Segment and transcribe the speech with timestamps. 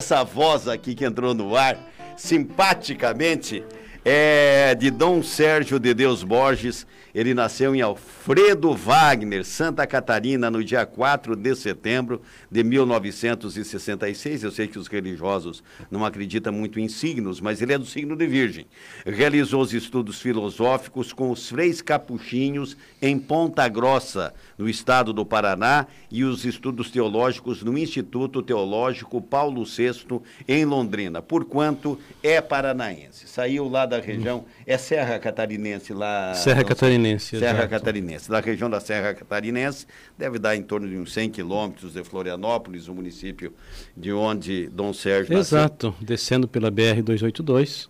[0.00, 1.76] Essa voz aqui que entrou no ar,
[2.16, 3.64] simpaticamente,
[4.10, 6.86] é de Dom Sérgio de Deus Borges.
[7.14, 14.44] Ele nasceu em Alfredo Wagner, Santa Catarina, no dia 4 de setembro de 1966.
[14.44, 18.16] Eu sei que os religiosos não acreditam muito em signos, mas ele é do signo
[18.16, 18.66] de Virgem.
[19.04, 25.86] Realizou os estudos filosóficos com os freis capuchinhos em Ponta Grossa, no estado do Paraná,
[26.10, 33.28] e os estudos teológicos no Instituto Teológico Paulo VI, em Londrina, porquanto é paranaense.
[33.28, 36.34] Saiu lá da região, é Serra Catarinense lá.
[36.34, 37.38] Serra Catarinense.
[37.38, 37.68] Serra exato.
[37.68, 38.30] Catarinense.
[38.30, 42.88] Da região da Serra Catarinense, deve dar em torno de uns 100 quilômetros de Florianópolis,
[42.88, 43.52] o município
[43.96, 45.58] de onde Dom Sérgio nasceu.
[45.58, 47.88] Exato, descendo pela BR-282.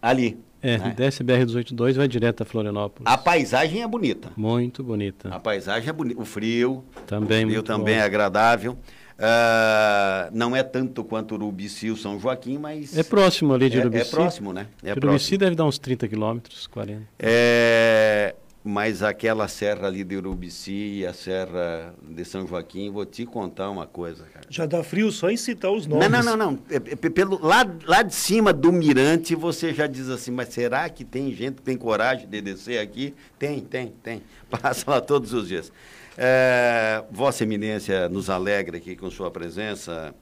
[0.00, 0.38] Ali.
[0.60, 0.94] É, né?
[0.96, 3.06] desce a BR-282 vai direto a Florianópolis.
[3.06, 4.30] A paisagem é bonita.
[4.36, 5.28] Muito bonita.
[5.28, 6.20] A paisagem é bonita.
[6.20, 8.00] O frio, Também o frio também bom.
[8.00, 8.76] é agradável.
[9.18, 13.80] Ah, não é tanto quanto Urubici ou São Joaquim, mas É próximo ali de é,
[13.80, 14.02] Urubici.
[14.02, 14.68] é próximo, né?
[14.82, 15.38] É Urubici próximo.
[15.38, 17.02] deve dar uns 30 quilômetros, 40.
[17.18, 23.26] É, mas aquela serra ali de Urubici e a serra de São Joaquim, vou te
[23.26, 24.46] contar uma coisa, cara.
[24.48, 26.08] Já dá frio só em citar os nomes.
[26.08, 26.58] Não, não, não, não.
[26.70, 30.88] É, é, pelo, lá, lá de cima do mirante você já diz assim, mas será
[30.88, 33.14] que tem gente que tem coragem de descer aqui?
[33.36, 34.22] Tem, tem, tem.
[34.48, 35.72] Passa lá todos os dias.
[36.20, 40.12] É, Vossa Eminência nos alegra aqui com sua presença,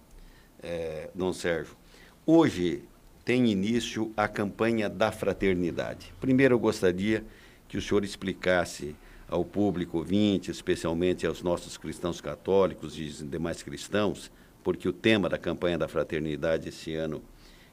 [0.63, 1.75] é, Dom Sérgio.
[2.27, 2.83] Hoje
[3.25, 6.13] tem início a campanha da fraternidade.
[6.21, 7.25] Primeiro eu gostaria
[7.67, 8.95] que o senhor explicasse
[9.27, 14.31] ao público ouvinte, especialmente aos nossos cristãos católicos e demais cristãos,
[14.63, 17.23] porque o tema da campanha da fraternidade esse ano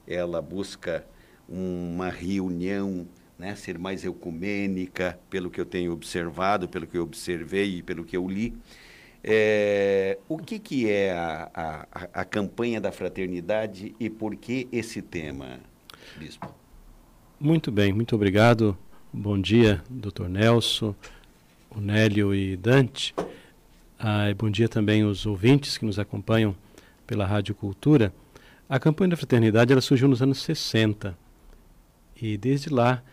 [0.08, 1.06] ela busca
[1.46, 3.06] uma reunião,
[3.38, 8.04] né, ser mais ecumênica, pelo que eu tenho observado, pelo que eu observei e pelo
[8.04, 8.54] que eu li.
[9.24, 11.88] É, o que, que é a, a,
[12.22, 15.60] a- campanha da fraternidade e por que esse tema,
[16.16, 16.54] Bispo?
[17.40, 18.78] Muito bem, muito obrigado.
[19.14, 20.28] Bom dia, Dr.
[20.28, 20.94] Nelson,
[21.70, 23.14] o Nélio e Dante.
[23.98, 26.56] Ah, e bom dia também aos ouvintes que nos acompanham
[27.08, 28.14] pela Rádio Cultura.
[28.68, 31.18] A campanha da fraternidade ela surgiu nos anos 60
[32.22, 33.04] e desde lá,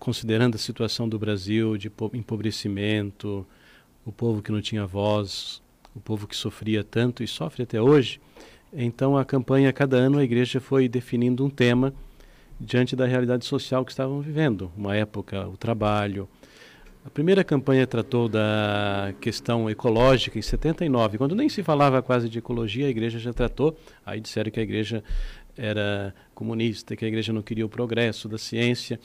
[0.00, 3.46] considerando a situação do Brasil de po- empobrecimento,
[4.04, 5.62] o povo que não tinha voz,
[5.94, 8.20] o povo que sofria tanto e sofre até hoje,
[8.72, 11.92] então a campanha, cada ano a igreja foi definindo um tema
[12.58, 14.72] diante da realidade social que estavam vivendo.
[14.76, 16.28] Uma época, o trabalho.
[17.04, 22.38] A primeira campanha tratou da questão ecológica em 79, quando nem se falava quase de
[22.38, 23.76] ecologia, a igreja já tratou.
[24.04, 25.02] Aí disseram que a igreja
[25.56, 29.00] era comunista, que a igreja não queria o progresso da ciência,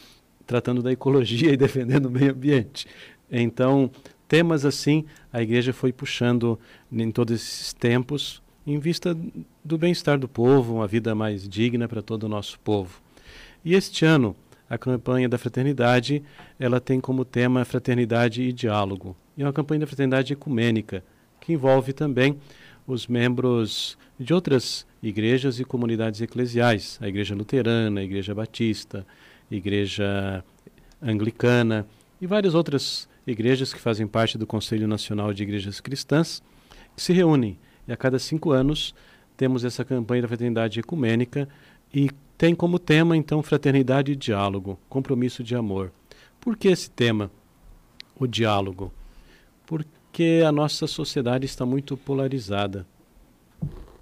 [0.45, 2.87] tratando da ecologia e defendendo o meio ambiente.
[3.31, 3.89] Então,
[4.27, 6.59] temas assim, a igreja foi puxando
[6.91, 9.15] em todos esses tempos, em vista
[9.63, 12.99] do bem-estar do povo, uma vida mais digna para todo o nosso povo.
[13.63, 14.35] E este ano,
[14.69, 16.23] a campanha da fraternidade,
[16.59, 19.15] ela tem como tema fraternidade e diálogo.
[19.37, 21.03] E é uma campanha da fraternidade ecumênica,
[21.39, 22.37] que envolve também
[22.87, 29.05] os membros de outras igrejas e comunidades eclesiais, a igreja luterana, a igreja batista,
[29.49, 30.43] igreja
[31.01, 31.85] anglicana
[32.19, 36.41] e várias outras igrejas que fazem parte do Conselho Nacional de Igrejas Cristãs,
[36.95, 37.57] que se reúnem.
[37.87, 38.93] E a cada cinco anos
[39.35, 41.47] temos essa campanha da fraternidade ecumênica
[41.93, 45.91] e tem como tema, então, fraternidade e diálogo, compromisso de amor.
[46.39, 47.31] Por que esse tema,
[48.19, 48.91] o diálogo?
[49.65, 52.85] Porque a nossa sociedade está muito polarizada.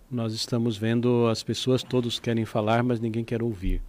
[0.09, 3.81] Nós estamos vendo as pessoas, todos querem falar, mas ninguém quer ouvir.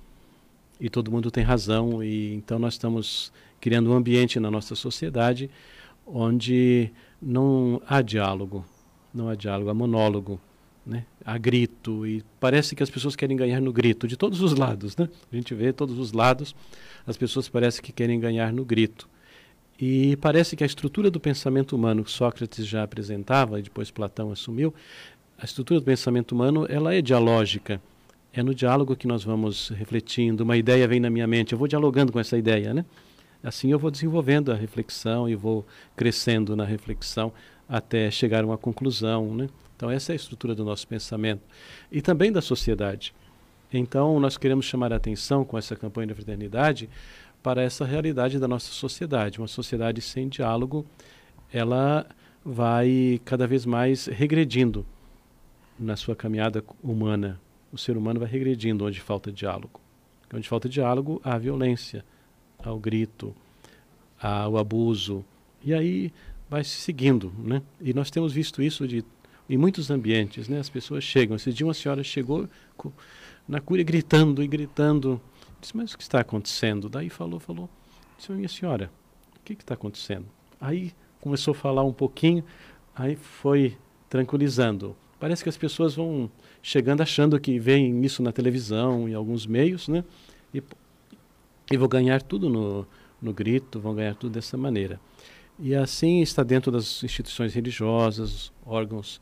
[0.80, 5.50] E todo mundo tem razão, e então nós estamos criando um ambiente na nossa sociedade
[6.06, 6.90] onde
[7.20, 8.64] não há diálogo,
[9.12, 10.40] não há diálogo, há monólogo,
[10.86, 11.06] né?
[11.24, 14.96] há grito, e parece que as pessoas querem ganhar no grito, de todos os lados.
[14.96, 15.08] Né?
[15.32, 16.54] A gente vê todos os lados,
[17.06, 19.08] as pessoas parecem que querem ganhar no grito.
[19.80, 24.30] E parece que a estrutura do pensamento humano que Sócrates já apresentava, e depois Platão
[24.30, 24.74] assumiu,
[25.38, 27.80] a estrutura do pensamento humano ela é dialógica.
[28.36, 31.68] É no diálogo que nós vamos refletindo, uma ideia vem na minha mente, eu vou
[31.68, 32.84] dialogando com essa ideia, né?
[33.40, 35.64] Assim eu vou desenvolvendo a reflexão e vou
[35.94, 37.32] crescendo na reflexão
[37.68, 39.48] até chegar a uma conclusão, né?
[39.76, 41.42] Então essa é a estrutura do nosso pensamento
[41.92, 43.14] e também da sociedade.
[43.72, 46.90] Então nós queremos chamar a atenção com essa campanha da fraternidade
[47.40, 50.84] para essa realidade da nossa sociedade, uma sociedade sem diálogo,
[51.52, 52.04] ela
[52.44, 54.84] vai cada vez mais regredindo
[55.78, 57.40] na sua caminhada humana.
[57.74, 59.80] O ser humano vai regredindo onde falta diálogo.
[60.32, 62.04] Onde falta diálogo, há violência,
[62.62, 63.34] há o grito,
[64.20, 65.24] há o abuso.
[65.60, 66.12] E aí
[66.48, 67.32] vai se seguindo.
[67.36, 67.60] Né?
[67.80, 69.04] E nós temos visto isso de
[69.50, 70.58] em muitos ambientes, né?
[70.60, 71.34] As pessoas chegam.
[71.34, 72.48] Esse dia uma senhora chegou
[73.46, 75.20] na cura gritando e gritando.
[75.60, 76.88] Disse, mas o que está acontecendo?
[76.88, 77.68] Daí falou, falou,
[78.16, 78.88] disse, minha senhora,
[79.36, 80.26] o que está acontecendo?
[80.60, 82.44] Aí começou a falar um pouquinho,
[82.94, 83.76] aí foi
[84.08, 84.96] tranquilizando.
[85.24, 86.30] Parece que as pessoas vão
[86.62, 90.04] chegando achando que veem isso na televisão, em alguns meios, né?
[90.52, 90.62] E,
[91.72, 92.86] e vão ganhar tudo no,
[93.22, 95.00] no grito, vão ganhar tudo dessa maneira.
[95.58, 99.18] E assim está dentro das instituições religiosas, órgãos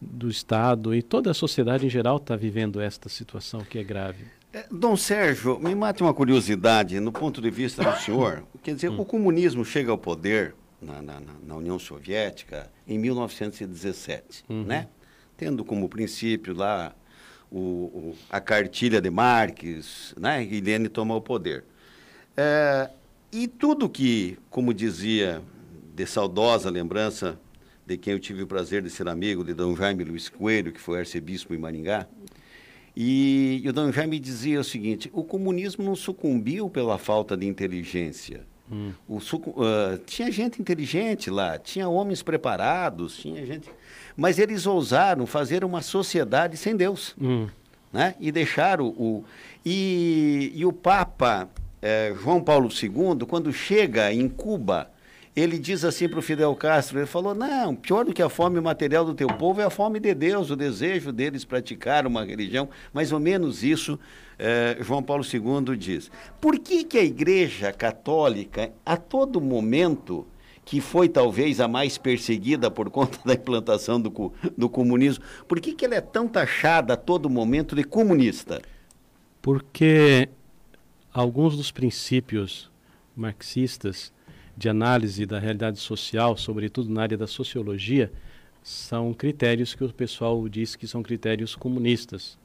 [0.00, 4.24] do Estado e toda a sociedade em geral está vivendo esta situação que é grave.
[4.52, 8.42] É, Dom Sérgio, me mate uma curiosidade no ponto de vista do senhor.
[8.64, 8.98] Quer dizer, hum.
[8.98, 14.64] o comunismo chega ao poder na, na, na União Soviética em 1917, uhum.
[14.64, 14.88] né?
[15.36, 16.94] Tendo como princípio lá
[17.50, 20.44] o, o, a cartilha de Marx, né?
[20.44, 21.64] E Lenin tomou o poder.
[22.36, 22.90] É,
[23.32, 25.42] e tudo que, como dizia,
[25.94, 27.38] de saudosa lembrança
[27.86, 30.80] de quem eu tive o prazer de ser amigo, de Dom Jaime Luiz Coelho, que
[30.80, 32.06] foi arcebispo em Maringá,
[32.96, 37.46] e, e o Dom Jaime dizia o seguinte: o comunismo não sucumbiu pela falta de
[37.46, 38.44] inteligência.
[38.70, 38.92] Hum.
[39.08, 43.68] O, uh, tinha gente inteligente lá, tinha homens preparados, tinha gente.
[44.16, 47.14] Mas eles ousaram fazer uma sociedade sem Deus.
[47.20, 47.48] Hum.
[47.92, 48.14] Né?
[48.18, 49.24] E deixaram o.
[49.64, 51.48] E, e o Papa
[51.82, 54.90] eh, João Paulo II, quando chega em Cuba
[55.36, 58.58] ele diz assim para o Fidel Castro, ele falou, não, pior do que a fome
[58.58, 62.70] material do teu povo é a fome de Deus, o desejo deles praticar uma religião,
[62.90, 63.98] mais ou menos isso
[64.38, 66.10] eh, João Paulo II diz.
[66.40, 70.26] Por que, que a Igreja Católica, a todo momento,
[70.64, 75.74] que foi talvez a mais perseguida por conta da implantação do, do comunismo, por que,
[75.74, 78.62] que ela é tão taxada a todo momento de comunista?
[79.42, 80.30] Porque
[81.12, 82.70] alguns dos princípios
[83.14, 84.15] marxistas
[84.56, 88.10] de análise da realidade social, sobretudo na área da sociologia,
[88.62, 92.38] são critérios que o pessoal diz que são critérios comunistas,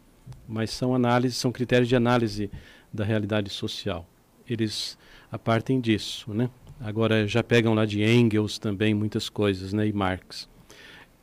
[0.48, 2.52] mas são análises, são critérios de análise
[2.94, 4.08] da realidade social.
[4.48, 4.98] Eles
[5.31, 6.50] apartem disso, né?
[6.80, 10.50] Agora já pegam lá de Engels também muitas coisas, né, e Marx.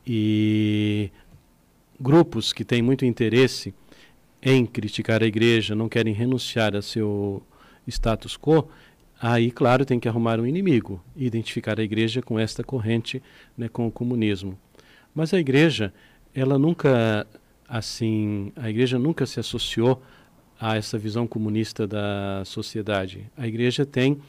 [0.07, 1.11] E
[1.99, 3.73] grupos que têm muito interesse
[4.41, 7.43] em criticar a igreja, não querem renunciar a seu
[7.85, 8.69] status quo,
[9.21, 13.21] Aí, claro, tem que arrumar um inimigo e identificar a igreja com esta corrente,
[13.57, 14.57] né, com o comunismo.
[15.13, 15.93] Mas a igreja,
[16.33, 17.27] ela nunca,
[17.67, 20.01] assim, a igreja nunca se associou
[20.59, 23.29] a essa visão comunista da sociedade.
[23.35, 24.21] A igreja tem,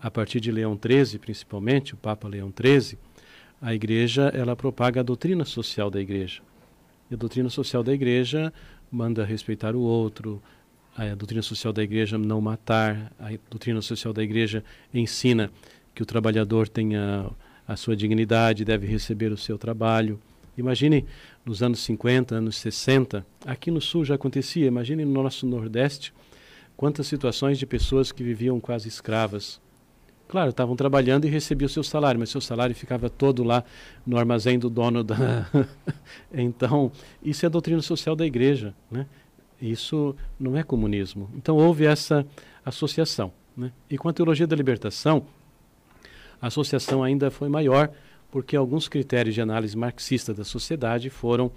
[0.00, 2.98] a partir de Leão XIII, principalmente, o Papa Leão XIII,
[3.60, 6.40] a igreja, ela propaga a doutrina social da igreja.
[7.10, 8.50] E a doutrina social da igreja
[8.90, 10.42] manda respeitar o outro,
[10.96, 15.50] a doutrina social da igreja não matar, a doutrina social da igreja ensina
[15.94, 17.30] que o trabalhador tenha
[17.66, 20.20] a sua dignidade, deve receber o seu trabalho.
[20.58, 21.06] Imagine
[21.44, 26.12] nos anos 50, anos 60, aqui no sul já acontecia, imagine no nosso Nordeste,
[26.76, 29.60] quantas situações de pessoas que viviam quase escravas.
[30.26, 33.64] Claro, estavam trabalhando e recebiam o seu salário, mas seu salário ficava todo lá
[34.06, 35.16] no armazém do dono da.
[36.32, 36.92] então,
[37.22, 38.72] isso é a doutrina social da igreja.
[38.90, 39.06] Né?
[39.60, 41.30] Isso não é comunismo.
[41.34, 42.26] Então houve essa
[42.64, 43.32] associação.
[43.56, 43.72] Né?
[43.90, 45.26] E com a teologia da libertação,
[46.40, 47.90] a associação ainda foi maior,
[48.30, 51.50] porque alguns critérios de análise marxista da sociedade foram,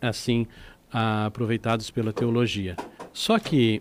[0.00, 0.46] assim,
[0.92, 2.76] aproveitados pela teologia.
[3.12, 3.80] Só que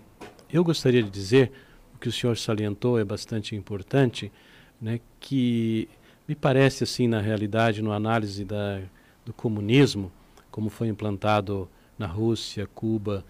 [0.51, 1.51] eu gostaria de dizer,
[1.93, 4.31] o que o senhor salientou é bastante importante,
[4.79, 5.89] né, que
[6.27, 8.81] me parece, assim, na realidade, no análise da,
[9.25, 10.11] do comunismo,
[10.49, 13.25] como foi implantado na Rússia, Cuba,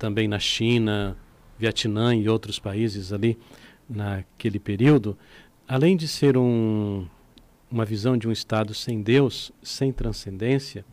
[0.00, 1.14] também na China,
[1.58, 3.38] Vietnã e outros países ali
[3.86, 5.16] naquele período,
[5.68, 7.06] além de ser um,
[7.70, 10.86] uma visão de um Estado sem Deus, sem transcendência,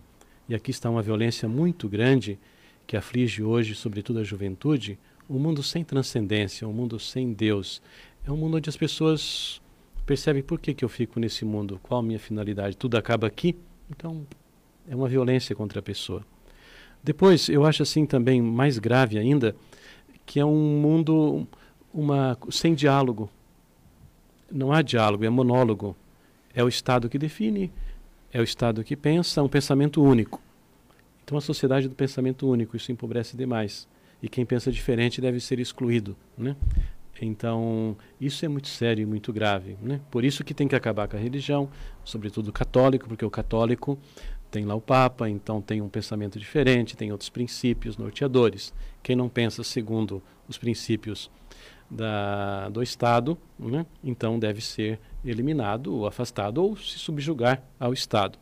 [0.49, 2.37] e aqui está uma violência muito grande
[2.85, 4.99] que aflige hoje, sobretudo a juventude,
[5.29, 7.81] um mundo sem transcendência, um mundo sem Deus.
[8.25, 9.61] É um mundo onde as pessoas
[10.05, 13.55] percebem por que, que eu fico nesse mundo, qual a minha finalidade, tudo acaba aqui.
[13.89, 14.27] Então,
[14.87, 16.25] é uma violência contra a pessoa.
[17.07, 19.55] Depois, eu acho assim também mais grave ainda,
[20.25, 21.47] que é um mundo
[21.93, 23.29] uma, sem diálogo.
[24.51, 25.95] Não há diálogo, é monólogo.
[26.53, 27.71] É o Estado que define,
[28.29, 30.41] é o Estado que pensa, um pensamento único.
[31.23, 33.87] Então, a sociedade do pensamento único, isso empobrece demais.
[34.21, 36.13] E quem pensa diferente deve ser excluído.
[36.37, 36.57] Né?
[37.21, 39.77] Então, isso é muito sério e muito grave.
[39.81, 40.01] Né?
[40.11, 41.69] Por isso que tem que acabar com a religião,
[42.03, 43.97] sobretudo o católico, porque o católico
[44.49, 48.73] tem lá o Papa, então tem um pensamento diferente, tem outros princípios norteadores.
[49.03, 51.29] Quem não pensa segundo os princípios
[51.89, 58.37] da, do Estado, né, então deve ser eliminado ou afastado ou se subjugar ao Estado.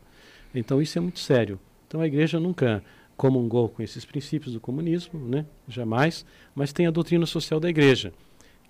[0.54, 1.58] Então isso é muito sério.
[1.86, 2.82] Então a igreja nunca
[3.16, 5.46] comungou com esses princípios do comunismo, né?
[5.66, 8.12] jamais, mas tem a doutrina social da igreja,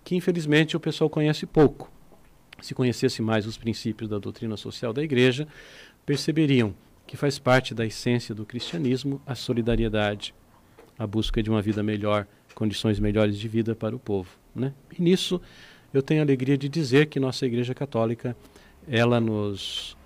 [0.04, 1.90] que infelizmente o pessoal conhece pouco.
[2.62, 5.46] Se conhecesse mais os princípios da doutrina social da igreja,
[6.06, 6.74] perceberiam
[7.06, 10.34] que faz parte da essência do cristianismo a solidariedade,
[10.98, 14.30] a busca de uma vida melhor, condições melhores de vida para o povo.
[14.54, 14.72] Né?
[14.98, 15.40] E nisso
[15.92, 18.36] eu tenho a alegria de dizer que nossa Igreja Católica,
[18.88, 19.96] ela nos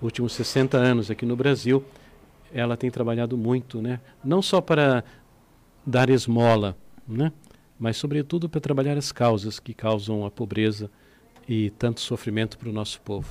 [0.00, 1.84] últimos 60 anos aqui no Brasil,
[2.52, 4.00] ela tem trabalhado muito, né?
[4.24, 5.04] não só para
[5.86, 7.32] dar esmola, né?
[7.78, 10.90] mas sobretudo para trabalhar as causas que causam a pobreza
[11.48, 13.28] e tanto sofrimento para o nosso povo.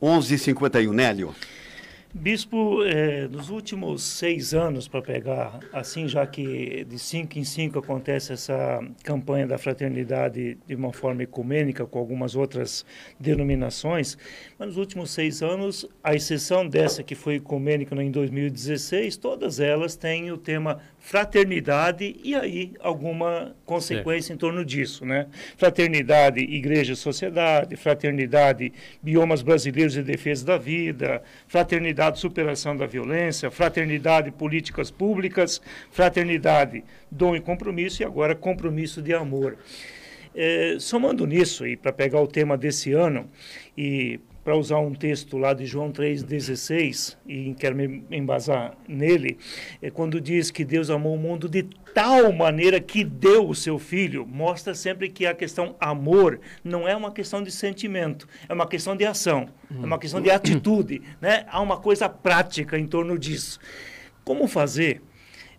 [0.00, 1.34] 11:51 Nélio.
[2.14, 7.78] Bispo, é, nos últimos seis anos, para pegar assim, já que de cinco em cinco
[7.78, 12.84] acontece essa campanha da fraternidade de uma forma ecumênica, com algumas outras
[13.20, 14.16] denominações,
[14.58, 19.94] mas nos últimos seis anos, a exceção dessa que foi ecumênica em 2016, todas elas
[19.94, 24.34] têm o tema fraternidade e aí alguma consequência é.
[24.34, 25.26] em torno disso, né?
[25.56, 33.50] Fraternidade, igreja e sociedade, fraternidade, biomas brasileiros e defesa da vida, fraternidade, superação da violência,
[33.50, 39.56] fraternidade, políticas públicas, fraternidade, dom e compromisso e agora compromisso de amor.
[40.34, 43.30] É, somando nisso, e para pegar o tema desse ano,
[43.78, 49.36] e para usar um texto lá de João 3,16, e quero me embasar nele,
[49.82, 53.78] é quando diz que Deus amou o mundo de tal maneira que deu o seu
[53.78, 58.66] filho, mostra sempre que a questão amor não é uma questão de sentimento, é uma
[58.66, 61.44] questão de ação, é uma questão de atitude, né?
[61.50, 63.60] há uma coisa prática em torno disso.
[64.24, 65.02] Como fazer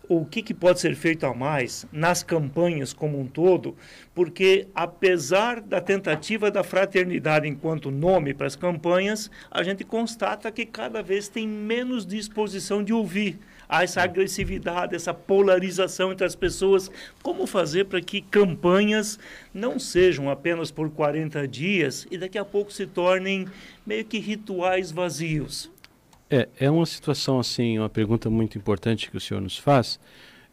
[0.10, 3.78] o que, que, pode ser feito a mais nas campanhas como um todo,
[4.16, 10.66] porque apesar da tentativa da fraternidade enquanto nome para as campanhas, a gente constata que
[10.66, 13.39] cada vez tem menos disposição de ouvir
[13.70, 16.89] há essa agressividade, essa polarização entre as pessoas.
[17.22, 19.20] Como fazer para que campanhas
[19.54, 23.48] não sejam apenas por 40 dias e daqui a pouco se tornem
[23.86, 25.70] meio que rituais vazios?
[26.29, 30.00] É, é uma situação assim, uma pergunta muito importante que o senhor nos faz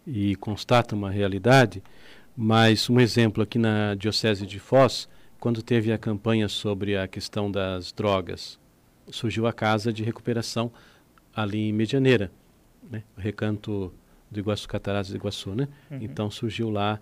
[0.07, 1.83] e constata uma realidade,
[2.37, 7.51] mas um exemplo aqui na Diocese de Foz, quando teve a campanha sobre a questão
[7.51, 8.59] das drogas,
[9.11, 10.73] surgiu a casa de recuperação
[11.35, 12.31] ali em Medianeira,
[12.91, 13.03] né?
[13.17, 13.93] o recanto
[14.31, 15.69] do Iguaçu Cataratas do Iguaçu, né?
[15.91, 15.99] Uhum.
[16.01, 16.99] Então surgiu lá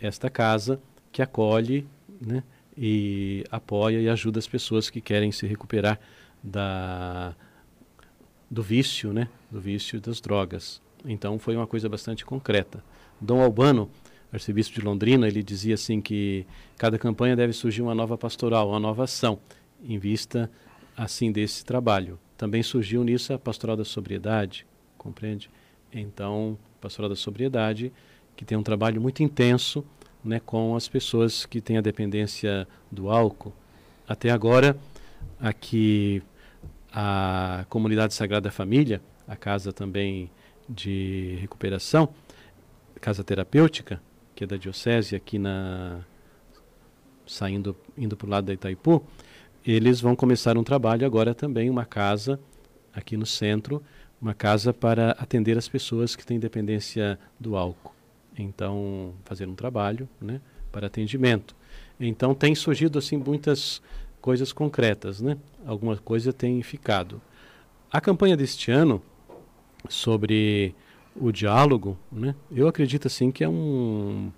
[0.00, 0.80] esta casa
[1.10, 1.88] que acolhe,
[2.20, 2.42] né?
[2.76, 5.98] E apoia e ajuda as pessoas que querem se recuperar
[6.42, 7.34] da
[8.50, 9.28] do vício, né?
[9.50, 10.80] Do vício das drogas.
[11.04, 12.82] Então foi uma coisa bastante concreta.
[13.20, 13.90] Dom Albano,
[14.32, 18.80] arcebispo de Londrina, ele dizia assim que cada campanha deve surgir uma nova pastoral, uma
[18.80, 19.38] nova ação
[19.82, 20.50] em vista
[20.96, 22.18] assim desse trabalho.
[22.36, 25.50] Também surgiu nisso a pastoral da sobriedade, compreende?
[25.92, 27.92] Então, pastoral da sobriedade,
[28.36, 29.84] que tem um trabalho muito intenso,
[30.24, 33.52] né, com as pessoas que têm a dependência do álcool.
[34.06, 34.78] Até agora,
[35.40, 36.22] aqui
[36.92, 40.30] a comunidade Sagrada Família, a casa também
[40.68, 42.08] de recuperação,
[43.00, 44.00] casa terapêutica,
[44.34, 46.00] que é da diocese aqui na
[47.26, 49.04] saindo indo para o lado da Itaipu,
[49.64, 52.40] eles vão começar um trabalho agora também uma casa
[52.92, 53.82] aqui no centro,
[54.20, 57.94] uma casa para atender as pessoas que têm dependência do álcool.
[58.36, 60.40] Então, fazer um trabalho, né,
[60.72, 61.54] para atendimento.
[62.00, 63.82] Então tem surgido assim muitas
[64.28, 65.38] coisas concretas, né?
[65.64, 67.18] Alguma coisa tem ficado.
[67.90, 69.02] A campanha deste ano
[69.88, 70.74] sobre
[71.16, 72.34] o diálogo, né?
[72.50, 74.30] Eu acredito assim que é um,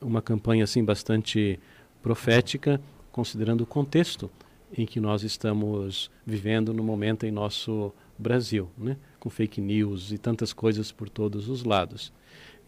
[0.00, 1.58] uma campanha assim bastante
[2.00, 4.30] profética, considerando o contexto
[4.72, 8.96] em que nós estamos vivendo no momento em nosso Brasil, né?
[9.18, 12.12] Com fake news e tantas coisas por todos os lados.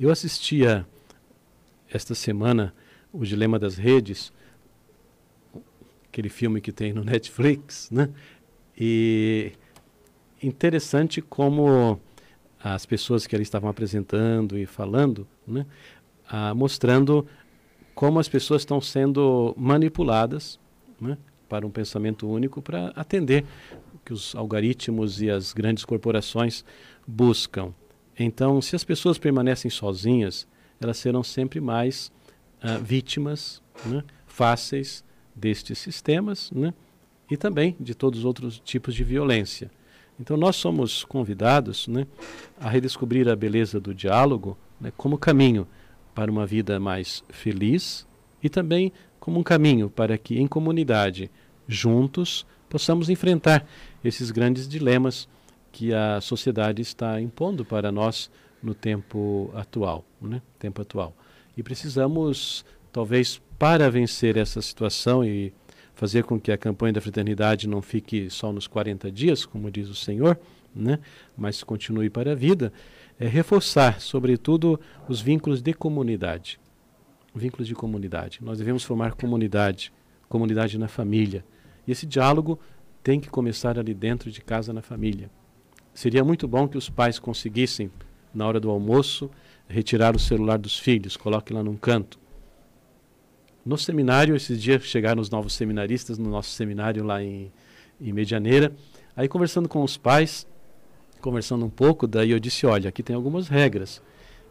[0.01, 0.85] Eu assistia
[1.89, 2.75] esta semana
[3.13, 4.33] o Dilema das Redes,
[6.17, 8.09] aquele filme que tem no Netflix, né?
[8.79, 9.53] E
[10.43, 12.01] interessante como
[12.63, 15.67] as pessoas que ali estavam apresentando e falando, né?
[16.29, 17.27] Ah, mostrando
[17.95, 20.59] como as pessoas estão sendo manipuladas
[21.01, 21.17] né?
[21.49, 23.45] para um pensamento único para atender
[23.95, 26.65] o que os algoritmos e as grandes corporações
[27.07, 27.73] buscam.
[28.19, 30.49] Então, se as pessoas permanecem sozinhas,
[30.81, 32.11] elas serão sempre mais
[32.61, 34.03] ah, vítimas né?
[34.27, 35.06] fáceis
[35.37, 36.73] destes sistemas né?
[37.31, 39.71] e também de todos os outros tipos de violência.
[40.19, 42.07] Então, nós somos convidados né,
[42.59, 45.69] a redescobrir a beleza do diálogo né, como caminho
[46.15, 48.07] para uma vida mais feliz
[48.43, 51.31] e também como um caminho para que, em comunidade,
[51.69, 53.67] juntos, possamos enfrentar
[54.03, 55.29] esses grandes dilemas
[55.71, 58.31] que a sociedade está impondo para nós
[58.63, 60.41] no tempo atual, né?
[60.59, 61.15] Tempo atual.
[61.57, 65.53] E precisamos, talvez, para vencer essa situação e
[65.95, 69.89] fazer com que a campanha da fraternidade não fique só nos 40 dias, como diz
[69.89, 70.39] o Senhor,
[70.75, 70.99] né?
[71.37, 72.73] mas continue para a vida,
[73.19, 76.61] é reforçar, sobretudo, os vínculos de comunidade.
[77.35, 78.41] Vínculos de comunidade.
[78.43, 79.93] Nós devemos formar comunidade,
[80.29, 81.45] comunidade na família.
[81.87, 82.59] E esse diálogo
[83.03, 85.31] tem que começar ali dentro de casa, na família.
[85.95, 87.91] Seria muito bom que os pais conseguissem,
[88.35, 89.31] na hora do almoço,
[89.67, 92.19] retirar o celular dos filhos, coloque lá num canto.
[93.67, 97.51] No seminário, esses dias chegaram os novos seminaristas no nosso seminário lá em,
[98.01, 98.73] em Medianeira.
[99.17, 100.47] Aí, conversando com os pais,
[101.21, 104.01] conversando um pouco, daí eu disse: olha, aqui tem algumas regras.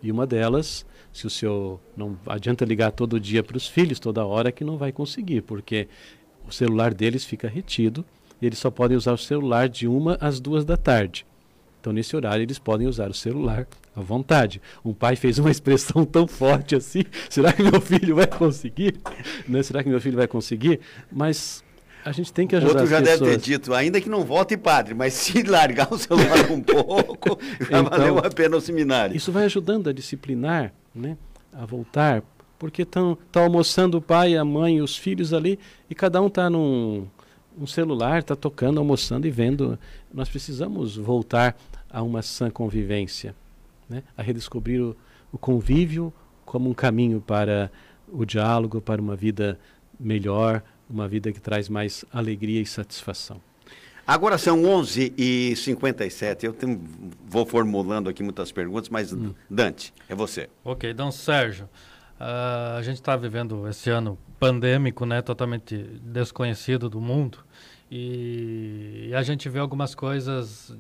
[0.03, 4.25] E uma delas, se o senhor não adianta ligar todo dia para os filhos, toda
[4.25, 5.87] hora, que não vai conseguir, porque
[6.45, 8.03] o celular deles fica retido
[8.41, 11.25] e eles só podem usar o celular de uma às duas da tarde.
[11.85, 14.59] Então, nesse horário, eles podem usar o celular à vontade.
[14.83, 18.95] Um pai fez uma expressão tão forte assim: será que meu filho vai conseguir?
[19.47, 19.61] Né?
[19.61, 20.79] Será que meu filho vai conseguir?
[21.11, 21.63] Mas
[22.03, 23.19] a gente tem que ajudar Outro já pessoas.
[23.19, 27.37] deve ter dito, ainda que não volte padre, mas se largar o celular um pouco,
[27.69, 29.15] já Então, valeu a pena o seminário.
[29.15, 31.15] Isso vai ajudando a disciplinar, né?
[31.53, 32.23] a voltar,
[32.57, 36.49] porque estão tá almoçando o pai, a mãe, os filhos ali, e cada um está
[36.49, 37.05] num
[37.59, 39.77] um celular, está tocando, almoçando e vendo.
[40.13, 41.57] Nós precisamos voltar
[41.89, 43.35] a uma sã convivência,
[43.89, 44.03] né?
[44.17, 44.95] a redescobrir o,
[45.31, 46.13] o convívio
[46.45, 47.71] como um caminho para
[48.11, 49.59] o diálogo, para uma vida
[49.99, 53.41] melhor, uma vida que traz mais alegria e satisfação.
[54.07, 56.79] Agora são 11 e 57 Eu tenho,
[57.27, 59.33] vou formulando aqui muitas perguntas, mas Hum.
[59.49, 60.47] Dante, é você.
[60.63, 61.67] Ok, então Sérgio,
[62.19, 67.39] ah, a gente está vivendo esse ano pandêmico, né, totalmente desconhecido do mundo,
[67.89, 70.75] e a gente vê algumas coisas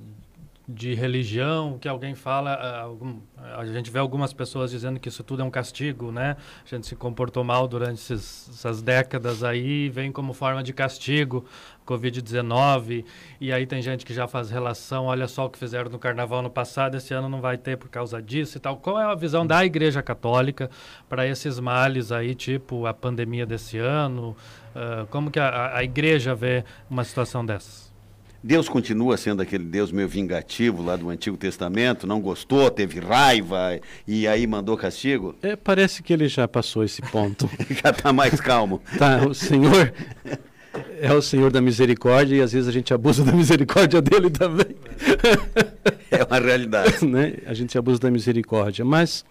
[0.67, 5.23] de religião que alguém fala, ah, algum, a gente vê algumas pessoas dizendo que isso
[5.23, 6.35] tudo é um castigo, né?
[6.65, 11.45] A gente se comportou mal durante esses, essas décadas aí, vem como forma de castigo,
[11.85, 13.05] Covid-19,
[13.39, 16.41] e aí tem gente que já faz relação, olha só o que fizeram no carnaval
[16.41, 18.77] no passado, esse ano não vai ter por causa disso e tal.
[18.77, 20.69] Qual é a visão da Igreja Católica
[21.07, 24.35] para esses males aí, tipo a pandemia desse ano?
[24.75, 27.84] Ah, como que a, a igreja vê uma situação dessas?
[28.45, 33.79] Deus continua sendo aquele Deus meio vingativo lá do Antigo Testamento, não gostou, teve raiva
[34.07, 35.33] e aí mandou castigo?
[35.41, 37.49] É, parece que ele já passou esse ponto.
[37.83, 38.83] Já está mais calmo.
[38.99, 39.91] Tá, o Senhor
[41.01, 44.75] é o Senhor da misericórdia e às vezes a gente abusa da misericórdia dele também.
[46.11, 47.01] É uma realidade.
[47.03, 47.37] né?
[47.47, 49.25] A gente abusa da misericórdia, mas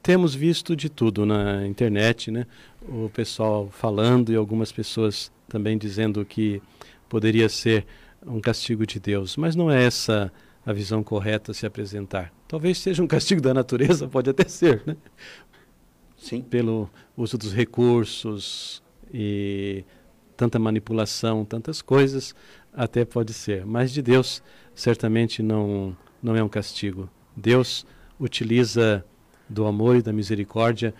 [0.00, 2.46] temos visto de tudo na internet, né?
[2.88, 6.62] O pessoal falando e algumas pessoas também dizendo que
[7.14, 7.86] poderia ser
[8.26, 10.32] um castigo de Deus, mas não é essa
[10.66, 12.34] a visão correta a se apresentar.
[12.48, 14.96] Talvez seja um castigo da natureza, pode até ser, né?
[16.16, 16.42] Sim.
[16.42, 19.84] pelo uso dos recursos e
[20.36, 22.34] tanta manipulação, tantas coisas,
[22.72, 23.64] até pode ser.
[23.64, 24.42] Mas de Deus,
[24.74, 27.08] certamente não, não é um castigo.
[27.36, 27.86] Deus
[28.18, 29.04] utiliza
[29.48, 30.92] do amor e da misericórdia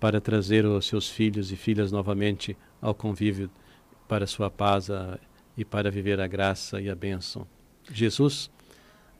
[0.00, 3.48] para trazer os seus filhos e filhas novamente ao convívio
[4.08, 5.16] para a sua paz a,
[5.60, 7.46] e para viver a graça e a bênção.
[7.92, 8.50] Jesus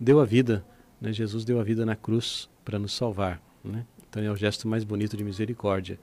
[0.00, 0.64] deu a vida,
[0.98, 1.12] né?
[1.12, 3.84] Jesus deu a vida na cruz para nos salvar, né?
[4.08, 5.98] Então é o gesto mais bonito de misericórdia.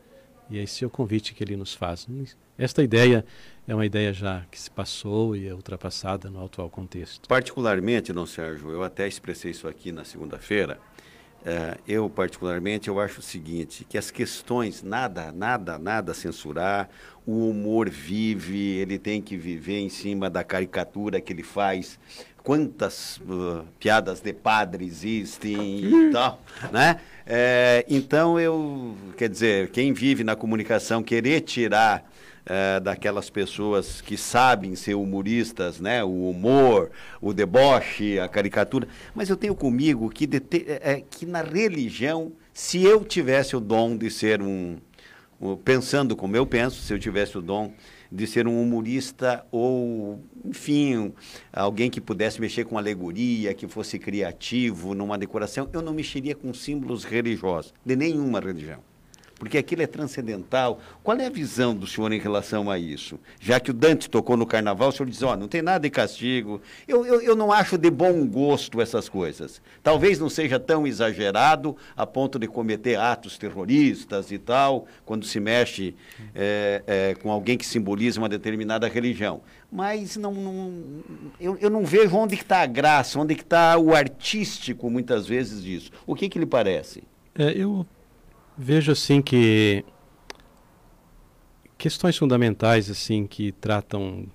[0.47, 2.07] E esse é o convite que ele nos faz.
[2.55, 3.25] Esta ideia
[3.67, 7.27] é uma ideia já que se passou e é ultrapassada no atual contexto.
[7.27, 10.79] Particularmente, Dom Sérgio, eu até expressei isso aqui na segunda-feira.
[11.45, 16.89] É, eu, particularmente, eu acho o seguinte, que as questões, nada, nada, nada censurar,
[17.25, 21.99] o humor vive, ele tem que viver em cima da caricatura que ele faz,
[22.43, 26.99] quantas uh, piadas de padre existem e tal, né?
[27.25, 32.09] É, então, eu, quer dizer, quem vive na comunicação, querer tirar
[32.49, 36.03] é, daquelas pessoas que sabem ser humoristas, né?
[36.03, 36.89] O humor,
[37.21, 38.87] o deboche, a caricatura.
[39.13, 43.97] Mas eu tenho comigo que, dete- é, que na religião, se eu tivesse o dom
[43.97, 44.77] de ser um,
[45.41, 47.73] um- pensando como eu penso, se eu tivesse o dom
[48.09, 51.11] de ser um humorista ou, enfim,
[51.51, 56.53] alguém que pudesse mexer com alegoria, que fosse criativo numa decoração, eu não mexeria com
[56.53, 58.79] símbolos religiosos, de nenhuma religião.
[59.39, 60.79] Porque aquilo é transcendental.
[61.03, 63.19] Qual é a visão do senhor em relação a isso?
[63.39, 65.79] Já que o Dante tocou no carnaval, o senhor diz, ó, oh, não tem nada
[65.79, 66.61] de castigo.
[66.87, 69.61] Eu, eu, eu não acho de bom gosto essas coisas.
[69.83, 75.39] Talvez não seja tão exagerado a ponto de cometer atos terroristas e tal, quando se
[75.39, 75.95] mexe
[76.33, 79.41] é, é, com alguém que simboliza uma determinada religião.
[79.71, 80.73] Mas não, não
[81.39, 85.91] eu, eu não vejo onde está a graça, onde está o artístico, muitas vezes, disso.
[86.05, 87.03] O que, que lhe parece?
[87.35, 87.85] É, eu
[88.57, 89.85] vejo assim que
[91.77, 94.25] questões fundamentais assim que tratam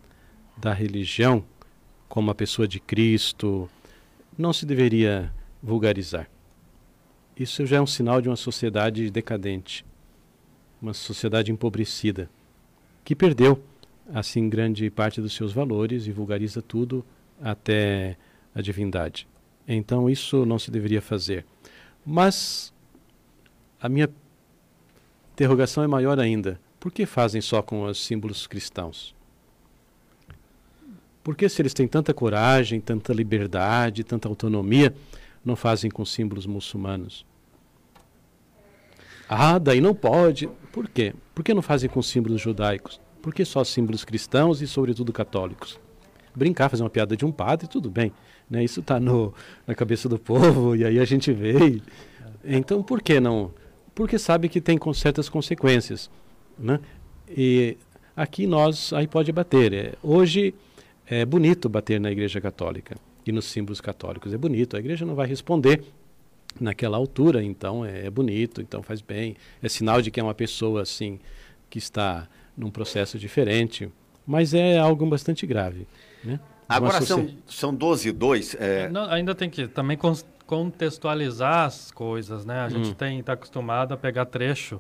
[0.56, 1.44] da religião
[2.08, 3.68] como a pessoa de Cristo
[4.38, 5.32] não se deveria
[5.62, 6.30] vulgarizar.
[7.37, 9.85] Isso já é um sinal de uma sociedade decadente,
[10.80, 12.30] uma sociedade empobrecida,
[13.04, 13.62] que perdeu
[14.12, 17.04] assim grande parte dos seus valores e vulgariza tudo
[17.40, 18.16] até
[18.54, 19.26] a divindade.
[19.66, 21.44] Então isso não se deveria fazer.
[22.04, 22.71] Mas
[23.82, 24.08] a minha
[25.32, 26.60] interrogação é maior ainda.
[26.78, 29.12] Por que fazem só com os símbolos cristãos?
[31.24, 34.94] Porque se eles têm tanta coragem, tanta liberdade, tanta autonomia,
[35.44, 37.26] não fazem com símbolos muçulmanos?
[39.28, 40.48] Ah, daí não pode.
[40.72, 41.12] Por quê?
[41.34, 43.00] Por que não fazem com símbolos judaicos?
[43.20, 45.80] Por que só símbolos cristãos e, sobretudo, católicos?
[46.34, 48.12] Brincar, fazer uma piada de um padre, tudo bem.
[48.48, 48.62] Né?
[48.62, 51.80] Isso está na cabeça do povo e aí a gente vê.
[52.44, 53.52] Então, por que não?
[53.94, 56.11] Porque sabe que tem com certas consequências.
[56.59, 56.81] Né?
[57.28, 57.76] E
[58.16, 59.72] aqui nós, aí pode bater.
[59.72, 60.55] É, hoje
[61.07, 64.33] é bonito bater na Igreja Católica e nos símbolos católicos.
[64.33, 65.83] É bonito, a igreja não vai responder
[66.61, 69.37] naquela altura, então é, é, bonito, então faz bem.
[69.62, 71.18] É sinal de que é uma pessoa assim
[71.70, 73.90] que está num processo diferente,
[74.26, 75.87] mas é algo bastante grave.
[76.22, 76.38] Né?
[76.68, 78.57] Agora são, são 12 e 2.
[78.59, 78.88] É...
[78.88, 79.96] Não, ainda tem que também
[80.52, 82.60] contextualizar as coisas, né?
[82.60, 82.94] A gente hum.
[82.94, 84.78] tem está acostumado a pegar trecho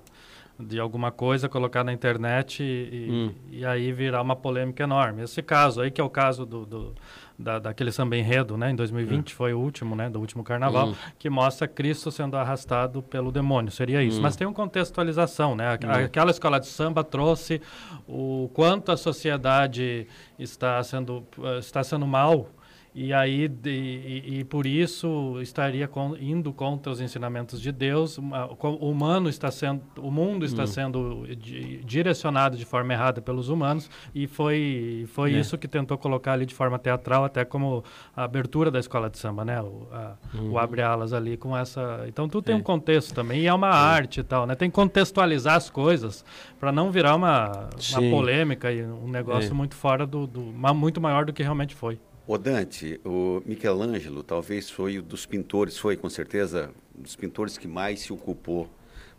[0.60, 3.34] de alguma coisa, colocar na internet e, hum.
[3.50, 5.22] e, aí virar uma polêmica enorme.
[5.22, 6.94] Esse caso aí, que é o caso do, do
[7.38, 8.70] da, daquele samba enredo, né?
[8.70, 9.34] Em 2020 hum.
[9.34, 10.10] foi o último, né?
[10.10, 10.94] Do último carnaval, hum.
[11.18, 13.72] que mostra Cristo sendo arrastado pelo demônio.
[13.72, 14.18] Seria isso.
[14.18, 14.22] Hum.
[14.22, 15.72] Mas tem uma contextualização, né?
[15.72, 16.04] Hum.
[16.04, 17.62] Aquela escola de samba trouxe
[18.06, 20.06] o quanto a sociedade
[20.38, 21.26] está sendo,
[21.58, 22.50] está sendo mal
[22.94, 28.18] e aí de, e, e, por isso estaria com, indo contra os ensinamentos de Deus
[28.18, 30.66] o humano está sendo o mundo está hum.
[30.66, 35.38] sendo di, direcionado de forma errada pelos humanos e foi foi é.
[35.38, 37.82] isso que tentou colocar ali de forma teatral até como
[38.14, 40.50] a abertura da escola de samba né o, a, hum.
[40.50, 42.58] o abre alas ali com essa então tudo tem é.
[42.58, 43.72] um contexto também e é uma é.
[43.72, 46.22] arte e tal né tem que contextualizar as coisas
[46.60, 49.54] para não virar uma, uma polêmica e um negócio é.
[49.54, 50.42] muito fora do, do
[50.74, 55.76] muito maior do que realmente foi o Dante, o Michelangelo talvez foi um dos pintores,
[55.76, 58.68] foi com certeza um dos pintores que mais se ocupou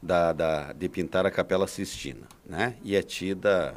[0.01, 2.75] da, da, de pintar a Capela Sistina, né?
[2.83, 3.75] E é tida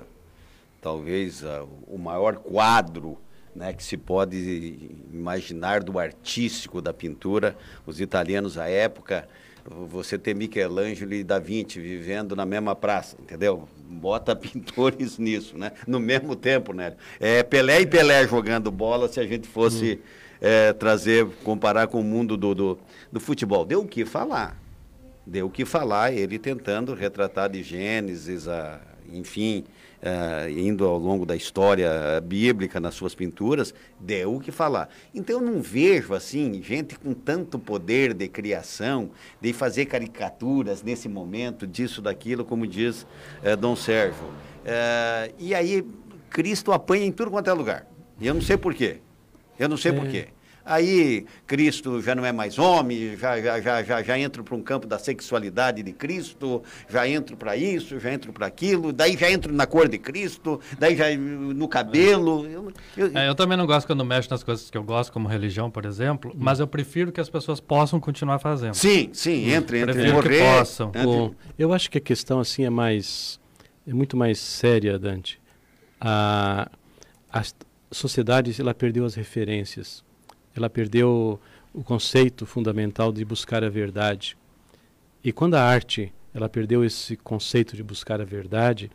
[0.80, 1.42] talvez
[1.86, 3.18] o maior quadro
[3.56, 7.56] né, que se pode imaginar do artístico da pintura.
[7.86, 9.26] Os italianos à época
[9.68, 13.68] você ter Michelangelo e Da Vinci vivendo na mesma praça, entendeu?
[13.88, 15.72] Bota pintores nisso, né?
[15.86, 16.94] No mesmo tempo, né?
[17.18, 20.06] É Pelé e Pelé jogando bola, se a gente fosse hum.
[20.40, 22.78] é, trazer, comparar com o mundo do, do,
[23.10, 23.64] do futebol.
[23.64, 24.56] Deu o que falar.
[25.26, 28.80] Deu o que falar, ele tentando retratar de Gênesis, a,
[29.12, 29.64] enfim,
[30.02, 34.88] uh, indo ao longo da história bíblica nas suas pinturas, deu o que falar.
[35.14, 41.08] Então eu não vejo assim gente com tanto poder de criação, de fazer caricaturas nesse
[41.08, 43.02] momento, disso, daquilo, como diz
[43.42, 44.24] uh, Dom Sérgio.
[44.24, 45.86] Uh, e aí
[46.28, 47.86] Cristo apanha em tudo quanto é lugar.
[48.20, 48.98] E eu não sei porquê.
[49.58, 49.94] Eu não sei é.
[49.94, 50.28] porquê.
[50.66, 54.60] Aí Cristo já não é mais homem, já, já, já, já, já entro para um
[54.60, 59.30] campo da sexualidade de Cristo, já entro para isso, já entro para aquilo, daí já
[59.30, 62.44] entro na cor de Cristo, daí já no cabelo.
[62.46, 65.28] Eu, eu, é, eu também não gosto quando mexo nas coisas que eu gosto, como
[65.28, 66.38] religião, por exemplo, hum.
[66.38, 68.74] mas eu prefiro que as pessoas possam continuar fazendo.
[68.74, 70.38] Sim, sim, entre, entre prefiro morrer.
[70.38, 70.88] Que possam.
[70.88, 71.36] Entre...
[71.56, 73.38] eu acho que a questão assim é mais
[73.86, 75.40] é muito mais séria, Dante.
[76.00, 76.68] A,
[77.32, 77.42] a
[77.92, 80.04] sociedade ela perdeu as referências
[80.58, 81.40] ela perdeu
[81.72, 84.36] o conceito fundamental de buscar a verdade.
[85.22, 88.90] E quando a arte ela perdeu esse conceito de buscar a verdade,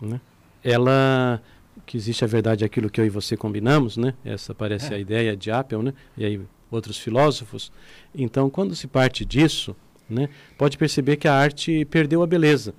[0.00, 0.20] né?
[0.62, 1.42] ela
[1.84, 4.14] que existe a verdade aquilo que eu e você combinamos, né?
[4.24, 4.96] Essa parece é.
[4.96, 5.94] a ideia de Apple, né?
[6.16, 6.40] E aí
[6.70, 7.72] outros filósofos.
[8.14, 9.76] Então, quando se parte disso,
[10.08, 12.74] né, pode perceber que a arte perdeu a beleza.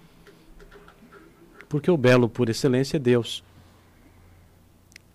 [1.70, 3.44] Porque o belo por excelência é Deus.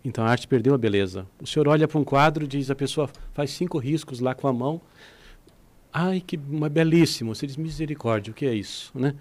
[0.05, 1.27] Então a arte perdeu a beleza.
[1.41, 4.53] O senhor olha para um quadro, diz a pessoa faz cinco riscos lá com a
[4.53, 4.81] mão.
[5.93, 7.35] Ai, que uma belíssimo.
[7.35, 9.15] Você diz misericórdia, o que é isso, né?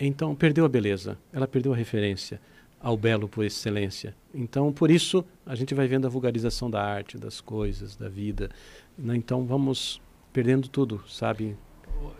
[0.00, 2.40] Então, perdeu a beleza, ela perdeu a referência
[2.80, 4.16] ao belo por excelência.
[4.34, 8.50] Então, por isso, a gente vai vendo a vulgarização da arte, das coisas, da vida.
[8.98, 9.14] Né?
[9.14, 11.56] Então, vamos perdendo tudo, sabe?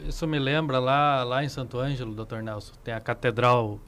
[0.07, 3.81] Isso me lembra lá, lá em Santo Ângelo, doutor Nelson, tem a Catedral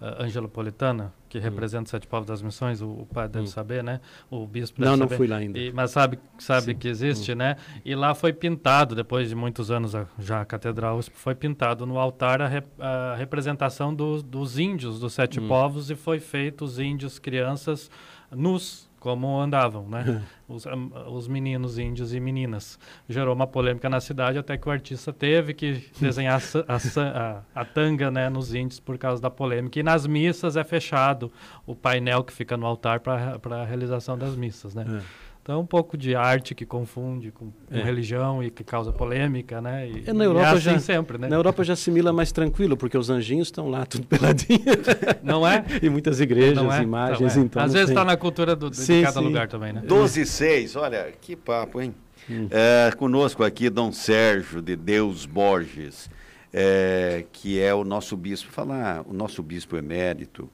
[0.00, 1.40] uh, Angelopolitana, que hum.
[1.40, 3.50] representa os sete povos das missões, o, o padre deve hum.
[3.50, 4.02] saber, né?
[4.30, 5.10] O bispo deve Não, saber.
[5.10, 5.58] não fui lá ainda.
[5.58, 7.36] E, mas sabe, sabe que existe, hum.
[7.36, 7.56] né?
[7.82, 11.98] E lá foi pintado, depois de muitos anos a, já a catedral, foi pintado no
[11.98, 15.48] altar a, rep, a representação do, dos índios, dos sete hum.
[15.48, 17.90] povos, e foi feito os índios, crianças,
[18.30, 20.22] nus, como andavam, né?
[20.48, 20.64] os,
[21.08, 22.78] os meninos índios e meninas.
[23.08, 27.64] Gerou uma polêmica na cidade até que o artista teve que desenhar a, a, a,
[27.64, 29.80] tanga né, nos índios por causa da polêmica.
[29.80, 31.32] E nas missas é fechado
[31.66, 34.86] o painel que fica no altar para a realização das missas, né?
[34.88, 35.21] É.
[35.42, 37.82] Então, um pouco de arte que confunde com, com é.
[37.82, 39.88] religião e que causa polêmica, né?
[39.88, 41.28] E, é, na Europa é assim já, sempre, né?
[41.28, 44.60] Na Europa já assimila mais tranquilo, porque os anjinhos estão lá tudo peladinho.
[45.20, 45.64] Não é?
[45.82, 46.82] e muitas igrejas, é?
[46.82, 47.42] imagens, então...
[47.42, 47.44] É.
[47.44, 49.26] então Às vezes está na cultura do, sim, de cada sim.
[49.26, 49.82] lugar também, né?
[49.84, 51.92] 12 e 6, olha, que papo, hein?
[52.30, 52.46] Hum.
[52.48, 56.08] É, conosco aqui, Dom Sérgio de Deus Borges,
[56.52, 60.48] é, que é o nosso bispo, falar, o nosso bispo emérito,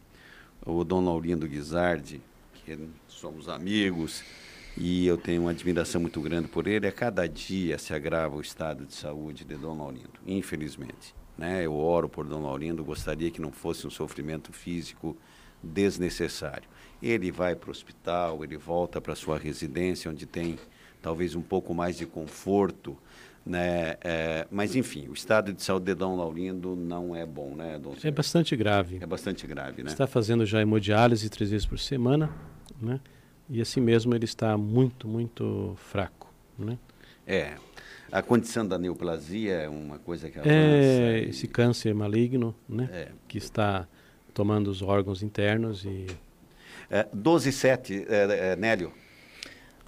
[0.65, 2.23] o Dom Laurindo Guizardi,
[2.55, 4.25] que somos amigos,
[4.81, 6.87] e eu tenho uma admiração muito grande por ele.
[6.87, 11.17] A cada dia se agrava o estado de saúde de Dom Laurindo, infelizmente.
[11.37, 11.67] Né?
[11.67, 15.17] Eu oro por Dom Laurindo, gostaria que não fosse um sofrimento físico
[15.61, 16.69] desnecessário.
[17.03, 20.57] Ele vai para o hospital, ele volta para sua residência, onde tem
[21.03, 22.97] talvez um pouco mais de conforto,
[23.45, 23.97] né?
[24.01, 27.95] É, mas enfim, o estado de saúde de Dom Laurindo não é bom, né, Dom?
[28.05, 28.99] É bastante grave.
[29.01, 29.91] É bastante grave, né?
[29.91, 32.31] Está fazendo já hemodiálise três vezes por semana,
[32.81, 33.01] né?
[33.49, 36.33] E assim mesmo ele está muito, muito fraco.
[36.59, 36.79] Né?
[37.27, 37.55] É.
[38.11, 40.55] A condição da neoplasia é uma coisa que avança.
[40.55, 41.29] É, e...
[41.29, 42.89] esse câncer maligno, né?
[42.93, 43.09] É.
[43.27, 43.87] Que está
[44.33, 46.07] tomando os órgãos internos e...
[46.91, 48.93] É, 12 7, é, é, Nélio.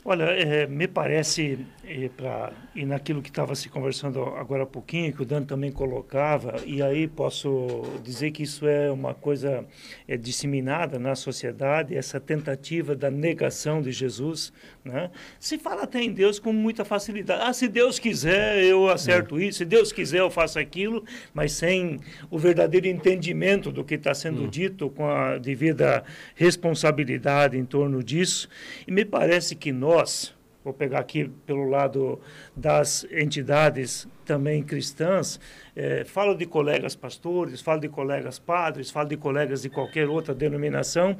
[0.05, 1.67] Olha, é, me parece,
[2.09, 6.57] pra, e naquilo que estava se conversando agora há pouquinho, que o Dan também colocava,
[6.65, 9.65] e aí posso dizer que isso é uma coisa
[10.07, 14.53] é, disseminada na sociedade, essa tentativa da negação de Jesus.
[14.85, 15.11] Né?
[15.39, 17.43] Se fala até em Deus com muita facilidade.
[17.43, 19.45] Ah, se Deus quiser, eu acerto é.
[19.45, 21.99] isso, se Deus quiser, eu faço aquilo, mas sem
[22.31, 24.49] o verdadeiro entendimento do que está sendo hum.
[24.49, 28.49] dito, com a devida responsabilidade em torno disso.
[28.87, 32.21] E me parece que nós, vou pegar aqui pelo lado
[32.57, 35.41] das entidades também cristãs,
[35.75, 40.33] é, falo de colegas pastores, falo de colegas padres, falo de colegas de qualquer outra
[40.33, 41.17] denominação,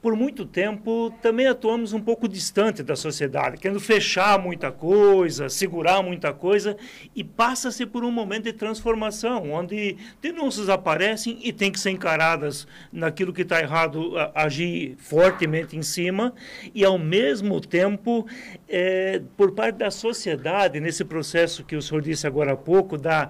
[0.00, 6.02] por muito tempo também atuamos um pouco distante da sociedade, querendo fechar muita coisa, segurar
[6.02, 6.74] muita coisa,
[7.14, 12.66] e passa-se por um momento de transformação, onde denúncias aparecem e tem que ser encaradas
[12.90, 16.32] naquilo que está errado, agir fortemente em cima,
[16.74, 18.26] e ao mesmo tempo,
[18.66, 23.28] é, por parte da sociedade, nesse processo que o senhor disse agora há pouco, da,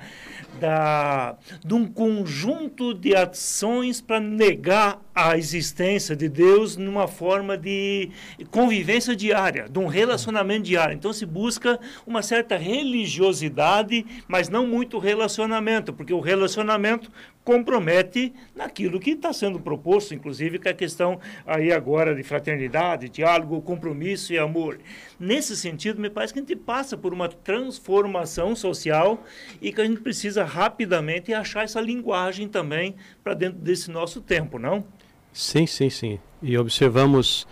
[0.58, 8.10] da, de um conjunto de ações para negar a existência de Deus numa forma de
[8.50, 10.94] convivência diária, de um relacionamento diário.
[10.94, 17.10] Então se busca uma certa religiosidade, mas não muito relacionamento, porque o relacionamento
[17.44, 23.60] compromete naquilo que está sendo proposto, inclusive com a questão aí agora de fraternidade, diálogo,
[23.60, 24.80] compromisso e amor.
[25.20, 29.22] Nesse sentido, me parece que a gente passa por uma transformação social
[29.60, 34.58] e que a gente precisa rapidamente achar essa linguagem também para dentro desse nosso tempo,
[34.58, 34.82] não?
[35.30, 36.18] Sim, sim, sim.
[36.42, 37.46] E observamos,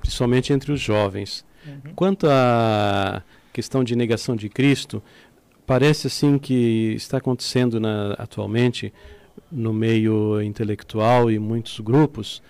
[0.00, 1.44] principalmente entre os jovens.
[1.66, 1.94] Uhum.
[1.94, 5.02] Quanto à questão de negação de Cristo,
[5.66, 8.92] parece assim que está acontecendo na, atualmente
[9.50, 12.42] no meio intelectual e muitos grupos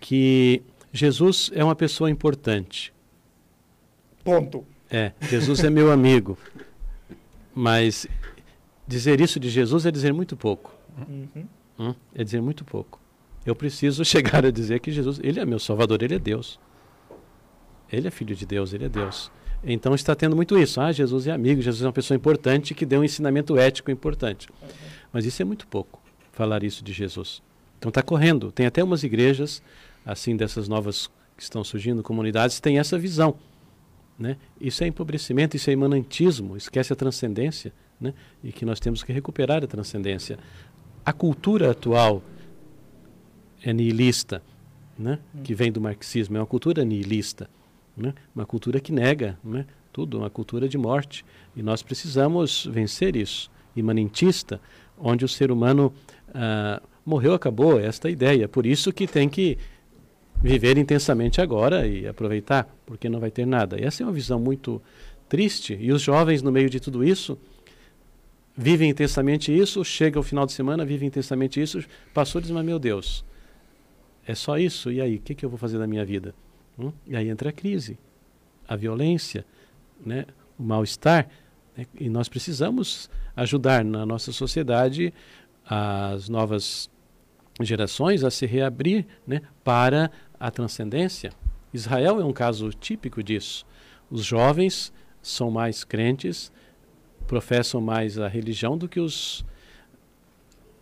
[0.00, 2.92] que Jesus é uma pessoa importante.
[4.22, 4.64] Ponto.
[4.90, 6.36] É, Jesus é meu amigo.
[7.54, 8.06] Mas
[8.86, 10.74] dizer isso de Jesus é dizer muito pouco.
[11.08, 11.46] Uhum.
[11.78, 11.94] Hum?
[12.14, 13.00] É dizer muito pouco.
[13.46, 16.60] Eu preciso chegar a dizer que Jesus, ele é meu Salvador, ele é Deus.
[17.90, 19.30] Ele é filho de Deus, ele é Deus.
[19.64, 20.80] Então está tendo muito isso.
[20.80, 24.48] Ah, Jesus é amigo, Jesus é uma pessoa importante que deu um ensinamento ético importante.
[24.60, 24.68] Uhum.
[25.12, 26.01] Mas isso é muito pouco
[26.32, 27.42] falar isso de Jesus.
[27.78, 28.50] Então está correndo.
[28.50, 29.62] Tem até umas igrejas,
[30.04, 33.36] assim, dessas novas que estão surgindo, comunidades, tem essa visão.
[34.18, 34.36] Né?
[34.60, 38.14] Isso é empobrecimento, isso é imanentismo, esquece a transcendência, né?
[38.42, 40.38] e que nós temos que recuperar a transcendência.
[41.04, 42.22] A cultura atual
[43.62, 44.42] é nihilista,
[44.98, 45.18] né?
[45.34, 45.42] Hum.
[45.42, 47.48] que vem do marxismo, é uma cultura nihilista,
[47.96, 48.14] né?
[48.34, 49.66] uma cultura que nega né?
[49.92, 51.24] tudo, uma cultura de morte.
[51.56, 53.50] E nós precisamos vencer isso.
[53.74, 54.60] Imanentista,
[54.98, 55.92] onde o ser humano
[56.34, 58.48] uh, morreu, acabou, é esta a ideia.
[58.48, 59.58] Por isso que tem que
[60.42, 63.80] viver intensamente agora e aproveitar, porque não vai ter nada.
[63.80, 64.82] Essa é uma visão muito
[65.28, 65.76] triste.
[65.80, 67.38] E os jovens, no meio de tudo isso,
[68.56, 72.64] vivem intensamente isso, chega o final de semana, vivem intensamente isso, passou e diz, mas
[72.64, 73.24] meu Deus,
[74.26, 74.90] é só isso?
[74.90, 76.34] E aí, o que, que eu vou fazer da minha vida?
[76.78, 76.92] Hum?
[77.06, 77.98] E aí entra a crise,
[78.68, 79.44] a violência,
[80.04, 80.26] né?
[80.58, 81.28] o mal-estar.
[81.76, 81.86] Né?
[81.98, 85.12] E nós precisamos ajudar na nossa sociedade
[85.74, 86.90] as novas
[87.60, 89.40] gerações a se reabrir né?
[89.64, 91.32] para a transcendência.
[91.72, 93.64] Israel é um caso típico disso.
[94.10, 96.52] Os jovens são mais crentes,
[97.26, 99.44] professam mais a religião do que os,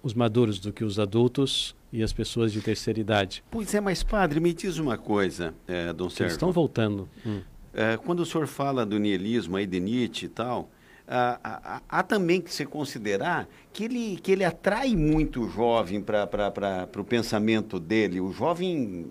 [0.03, 3.45] os maduros, do que os adultos e as pessoas de terceira idade.
[3.51, 6.25] Pois é, mas padre, me diz uma coisa, é, Dom Sérgio.
[6.25, 7.09] Eles estão voltando.
[7.25, 7.43] Hum.
[7.73, 10.69] É, quando o senhor fala do niilismo aí de Nietzsche e tal,
[11.11, 16.89] há, há, também que se considerar que ele, que ele atrai muito o jovem para
[16.97, 18.21] o pensamento dele.
[18.21, 19.07] O jovem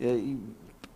[0.00, 0.18] é,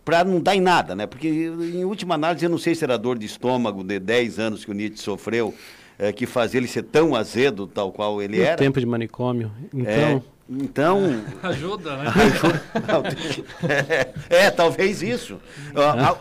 [0.03, 1.05] para não dar em nada, né?
[1.05, 4.65] Porque, em última análise, eu não sei se era dor de estômago de 10 anos
[4.65, 5.53] que o Nietzsche sofreu,
[5.99, 8.55] é, que fazia ele ser tão azedo, tal qual ele era.
[8.55, 9.51] tempo de manicômio.
[9.73, 9.93] Então...
[9.93, 11.23] É, então.
[11.43, 12.13] Ajuda, né?
[14.29, 15.39] é, é, talvez isso.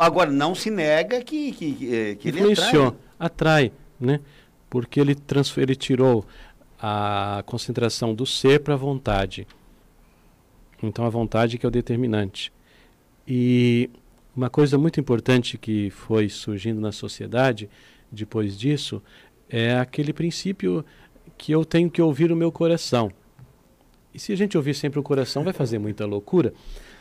[0.01, 3.67] Agora, não se nega que, que, que ele Influenciou, atrai.
[3.67, 4.21] atrai, né?
[4.69, 5.17] Porque ele,
[5.57, 6.25] ele tirou
[6.81, 9.47] a concentração do ser para a vontade.
[10.83, 12.53] Então, a vontade que é o determinante.
[13.27, 13.91] E
[14.37, 17.69] uma coisa muito importante que foi surgindo na sociedade
[18.13, 19.03] depois disso
[19.49, 20.85] é aquele princípio
[21.39, 23.11] que eu tenho que ouvir o meu coração.
[24.15, 26.53] E se a gente ouvir sempre o coração, vai fazer muita loucura,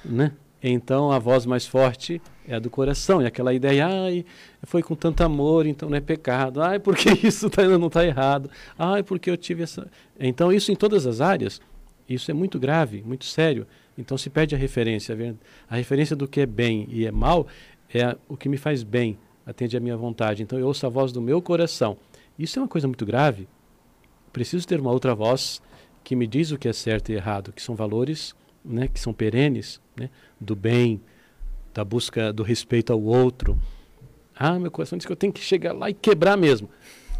[0.04, 0.32] né?
[0.68, 4.26] Então a voz mais forte é a do coração, e aquela ideia, ai,
[4.64, 6.60] foi com tanto amor, então não é pecado.
[6.60, 8.50] Ai, porque isso tá, não está errado.
[8.76, 9.88] Ai, porque eu tive essa.
[10.20, 11.62] Então isso em todas as áreas,
[12.10, 13.68] isso é muito grave, muito sério.
[13.96, 15.16] Então se perde a referência.
[15.70, 17.46] A referência do que é bem e é mal
[17.94, 20.42] é o que me faz bem, atende à minha vontade.
[20.42, 21.96] Então eu ouço a voz do meu coração.
[22.40, 23.48] Isso é uma coisa muito grave.
[24.34, 25.62] Preciso ter uma outra voz
[26.04, 28.34] que me diz o que é certo e errado, que são valores
[28.66, 31.02] né, que são perenes, né, do bem,
[31.74, 33.58] da busca do respeito ao outro.
[34.36, 36.70] Ah, meu coração diz que eu tenho que chegar lá e quebrar mesmo.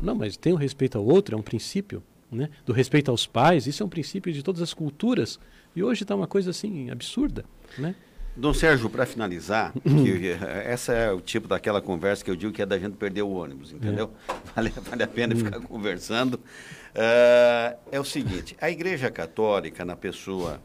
[0.02, 2.04] Não, mas tem o respeito ao outro, é um princípio.
[2.32, 2.50] Né?
[2.66, 5.40] Do respeito aos pais, isso é um princípio de todas as culturas.
[5.76, 7.46] E hoje está uma coisa assim absurda,
[7.78, 7.96] né?
[8.36, 10.32] Dom Sérgio, para finalizar, que,
[10.66, 13.30] essa é o tipo daquela conversa que eu digo que é da gente perder o
[13.30, 14.12] ônibus, entendeu?
[14.28, 14.34] É.
[14.56, 16.36] Vale, vale a pena ficar conversando.
[16.36, 20.62] Uh, é o seguinte, a Igreja Católica, na pessoa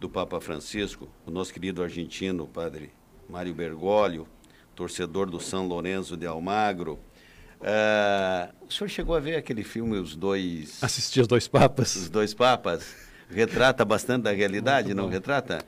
[0.00, 2.90] do Papa Francisco, o nosso querido argentino, padre
[3.28, 4.26] Mário Bergoglio,
[4.74, 6.98] torcedor do São Lourenço de Almagro,
[7.60, 10.82] uh, o senhor chegou a ver aquele filme Os Dois...
[10.82, 11.94] Assisti Os Dois Papas.
[11.96, 12.96] Os Dois Papas
[13.28, 15.58] retrata bastante da realidade, não retrata?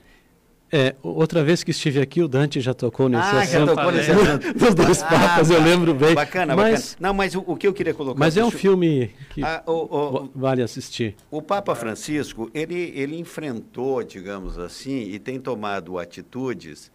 [0.75, 3.51] É, outra vez que estive aqui, o Dante já tocou nesse ah, assunto.
[3.51, 4.53] Já tocou nesse assunto.
[4.57, 6.15] Dos dois ah, papas, eu lembro bem.
[6.15, 6.97] Bacana, mas, bacana.
[6.99, 8.19] Não, mas o, o, que eu queria colocar...
[8.19, 11.15] Mas é um filme que ah, o, o, vale assistir.
[11.29, 16.91] O Papa Francisco, ele, ele enfrentou, digamos assim, e tem tomado atitudes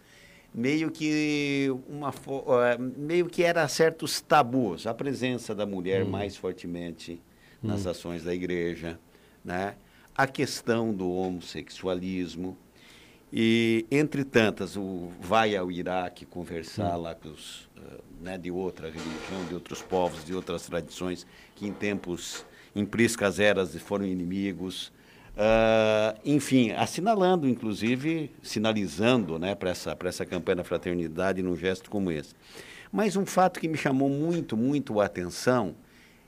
[0.52, 2.12] meio que uma
[2.96, 6.08] meio que era certos tabus a presença da mulher hum.
[6.08, 7.20] mais fortemente
[7.62, 7.90] nas hum.
[7.90, 8.98] ações da igreja
[9.44, 9.74] né
[10.18, 12.58] a questão do homossexualismo.
[13.32, 18.86] E, entre tantas, o vai ao Iraque conversar lá com os, uh, né, de outra
[18.86, 24.90] religião, de outros povos, de outras tradições, que em tempos, em priscas eras, foram inimigos.
[25.36, 32.10] Uh, enfim, assinalando, inclusive, sinalizando né, para essa, essa campanha da fraternidade num gesto como
[32.10, 32.34] esse.
[32.90, 35.76] Mas um fato que me chamou muito, muito a atenção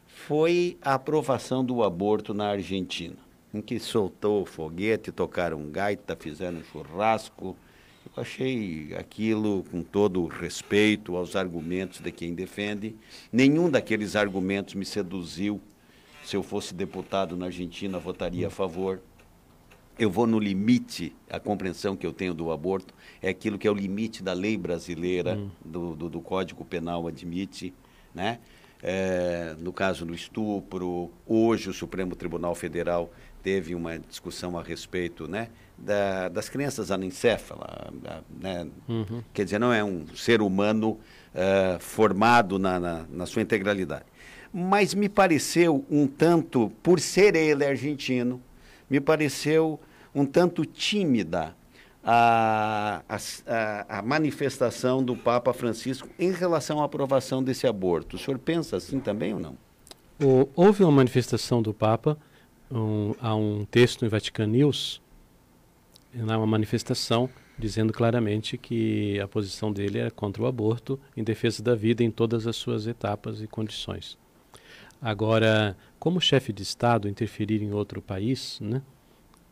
[0.07, 6.63] foi a aprovação do aborto na Argentina em que soltou o foguete, tocaram gaita, fizeram
[6.63, 7.57] churrasco.
[8.17, 12.97] Eu achei aquilo com todo o respeito aos argumentos de quem defende.
[13.33, 15.61] Nenhum daqueles argumentos me seduziu.
[16.25, 19.01] Se eu fosse deputado na Argentina, votaria a favor.
[19.99, 23.71] Eu vou no limite, a compreensão que eu tenho do aborto é aquilo que é
[23.71, 25.51] o limite da lei brasileira, hum.
[25.63, 27.75] do, do, do, Código Penal admite,
[28.15, 28.39] né?
[28.83, 33.12] É, no caso do estupro, hoje o Supremo Tribunal Federal
[33.43, 37.93] teve uma discussão a respeito né, da, das crianças anencéfalas.
[38.40, 38.66] Né?
[38.88, 39.23] Uhum.
[39.33, 40.99] Quer dizer, não é um ser humano
[41.35, 44.05] uh, formado na, na, na, sua integralidade.
[44.53, 48.43] Mas me pareceu um tanto, por ser ele argentino,
[48.89, 49.78] me pareceu
[50.14, 51.55] um tanto tímida
[52.03, 58.16] a, a, a, manifestação do Papa Francisco em relação à aprovação desse aborto.
[58.16, 59.57] O senhor pensa assim também ou não?
[60.55, 62.18] houve uma manifestação do Papa
[62.70, 65.01] um, há um texto em Vatican News,
[66.14, 67.28] há uma manifestação
[67.59, 72.11] dizendo claramente que a posição dele era contra o aborto, em defesa da vida em
[72.11, 74.16] todas as suas etapas e condições.
[75.03, 78.82] Agora, como chefe de Estado interferir em outro país, né?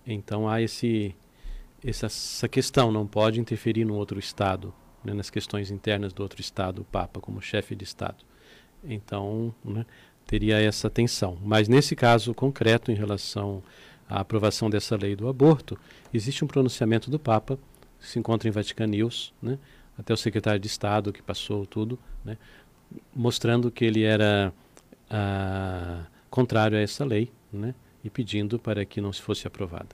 [0.06, 1.14] então há esse,
[1.84, 4.74] essa, questão, não pode interferir no outro Estado,
[5.04, 5.12] né?
[5.12, 8.24] nas questões internas do outro Estado, o Papa, como chefe de Estado.
[8.82, 9.86] Então, né?
[10.26, 11.38] teria essa tensão.
[11.42, 13.62] Mas nesse caso concreto, em relação
[14.08, 15.78] à aprovação dessa lei do aborto,
[16.12, 17.58] existe um pronunciamento do Papa
[18.00, 19.58] se encontra em Vatican News, né?
[19.96, 22.38] até o secretário de Estado que passou tudo, né?
[23.14, 24.52] mostrando que ele era
[25.10, 27.74] ah, contrário a essa lei né?
[28.04, 29.88] e pedindo para que não se fosse aprovada.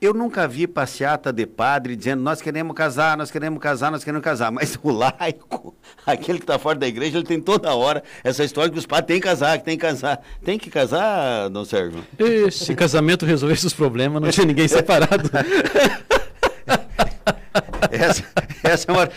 [0.00, 4.24] Eu nunca vi passeata de padre dizendo nós queremos casar, nós queremos casar, nós queremos
[4.24, 4.52] casar.
[4.52, 5.74] Mas o laico,
[6.06, 9.08] aquele que está fora da igreja, ele tem toda hora essa história que os padres
[9.08, 10.22] têm que casar, que tem que casar.
[10.44, 12.04] Tem que casar, não Sérgio?
[12.16, 15.28] E se casamento resolvesse os problemas, não tinha ninguém separado.
[17.90, 18.24] essa,
[18.62, 19.10] essa é uma...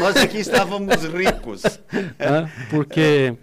[0.00, 1.62] Nós aqui estávamos ricos.
[2.18, 3.34] Ah, porque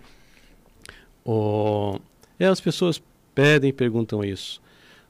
[1.25, 1.99] o...
[2.39, 3.01] é, as pessoas
[3.33, 4.61] pedem e perguntam isso.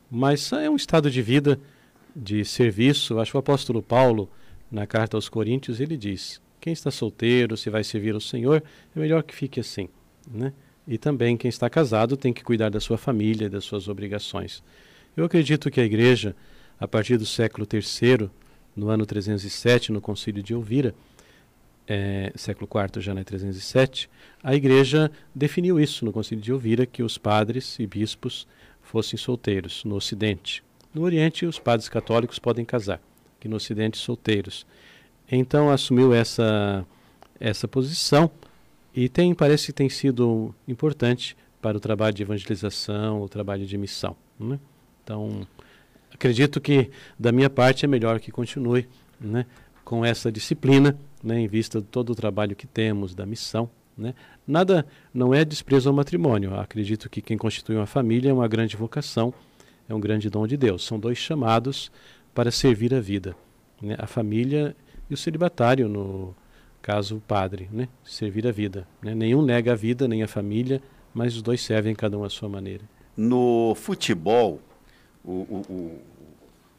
[0.09, 1.59] Mas é um estado de vida,
[2.15, 3.19] de serviço.
[3.19, 4.29] Acho que o apóstolo Paulo,
[4.71, 8.63] na carta aos Coríntios, ele diz: quem está solteiro, se vai servir ao Senhor,
[8.95, 9.89] é melhor que fique assim.
[10.29, 10.53] Né?
[10.87, 14.63] E também quem está casado tem que cuidar da sua família, das suas obrigações.
[15.15, 16.35] Eu acredito que a igreja,
[16.79, 18.29] a partir do século III,
[18.75, 20.93] no ano 307, no concílio de Elvira,
[21.87, 24.09] é, século IV já, né, 307,
[24.43, 28.47] a igreja definiu isso no concílio de Elvira, que os padres e bispos
[28.87, 30.63] fossem solteiros no Ocidente.
[30.93, 33.01] No Oriente, os padres católicos podem casar,
[33.39, 34.65] que no Ocidente, solteiros.
[35.29, 36.85] Então, assumiu essa,
[37.39, 38.31] essa posição
[38.95, 43.77] e tem, parece que tem sido importante para o trabalho de evangelização, o trabalho de
[43.77, 44.15] missão.
[44.39, 44.57] Né?
[45.03, 45.45] Então,
[46.13, 48.87] acredito que, da minha parte, é melhor que continue
[49.19, 49.45] né,
[49.83, 53.69] com essa disciplina, né, em vista de todo o trabalho que temos, da missão.
[53.97, 54.13] Né?
[54.45, 56.53] Nada não é desprezo ao matrimônio.
[56.59, 59.33] Acredito que quem constitui uma família é uma grande vocação,
[59.89, 60.85] é um grande dom de Deus.
[60.85, 61.91] São dois chamados
[62.33, 63.35] para servir a vida:
[63.81, 63.95] né?
[63.97, 64.75] a família
[65.09, 66.35] e o celibatário, no
[66.81, 67.87] caso, o padre, né?
[68.03, 68.87] servir a vida.
[69.01, 69.15] Né?
[69.15, 70.81] Nenhum nega a vida, nem a família,
[71.13, 72.83] mas os dois servem cada um à sua maneira.
[73.15, 74.61] No futebol,
[75.23, 76.01] o, o, o,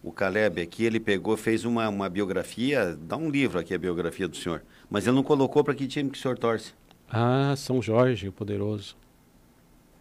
[0.04, 4.28] o Caleb aqui, ele pegou, fez uma, uma biografia, dá um livro aqui a biografia
[4.28, 6.72] do senhor, mas ele não colocou para que time que o senhor torce.
[7.10, 8.96] Ah, São Jorge, o poderoso.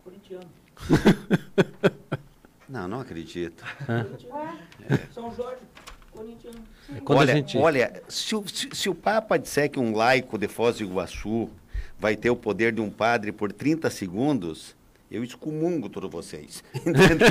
[0.03, 0.45] Corintiano.
[2.67, 3.63] não, não acredito.
[4.89, 4.97] É.
[5.13, 5.61] São Jorge,
[6.11, 6.59] corintiano.
[7.03, 7.57] Quando olha, a gente...
[7.57, 11.49] olha se, o- se, se o Papa disser que um laico de Foz do Iguaçu
[11.99, 14.75] vai ter o poder de um padre por 30 segundos,
[15.09, 16.63] eu excomungo todos vocês.
[16.75, 17.27] Entendeu?